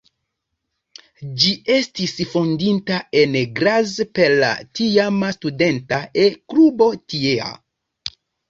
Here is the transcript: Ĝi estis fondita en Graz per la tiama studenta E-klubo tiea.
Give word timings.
Ĝi 1.41 1.51
estis 1.73 2.13
fondita 2.31 2.97
en 3.21 3.37
Graz 3.61 3.93
per 4.17 4.35
la 4.47 4.51
tiama 4.81 5.31
studenta 5.39 6.03
E-klubo 6.27 6.93
tiea. 7.15 7.53